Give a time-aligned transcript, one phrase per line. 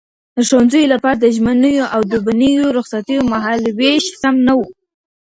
[0.35, 4.59] د ښوونځیو لپاره د ژمنیو او دوبنیو رخصتیو مهالويش سم نه و.